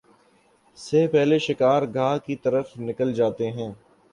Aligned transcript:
سے 0.77 1.05
پہلے 1.07 1.37
شکار 1.39 1.81
گاہ 1.95 2.17
کی 2.25 2.35
طرف 2.43 2.77
نکل 2.79 3.13
جاتے 3.13 3.51
ہیں 3.51 3.71